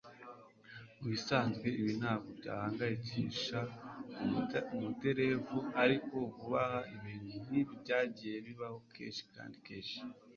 Mubisanzwe 0.97 1.67
ibi 1.79 1.93
ntabwo 1.99 2.29
byahangayikisha 2.39 3.59
umuderevu 4.75 5.59
ariko 5.83 6.15
vuba 6.35 6.59
aha 6.65 6.79
ibintu 6.95 7.31
nkibi 7.45 7.73
byagiye 7.83 8.37
bibaho 8.45 8.77
kenshi 8.93 9.23
kandi 9.35 9.55
kenshi 9.65 9.99